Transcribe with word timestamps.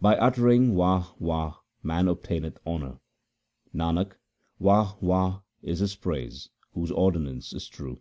By 0.00 0.16
uttering 0.16 0.74
Wah! 0.74 1.14
Wah! 1.20 1.58
man 1.84 2.08
obtaineth 2.08 2.58
honour. 2.66 2.98
Nanak, 3.72 4.14
Wah! 4.58 4.96
Wah! 5.00 5.42
is 5.62 5.78
His 5.78 5.94
praise 5.94 6.48
whose 6.72 6.90
ordinance 6.90 7.52
is 7.52 7.68
true. 7.68 8.00